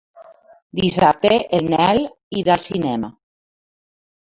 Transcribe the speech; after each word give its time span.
Dissabte 0.79 1.31
en 1.59 1.69
Nel 1.75 2.03
irà 2.41 2.57
al 2.59 2.65
cinema. 2.67 3.13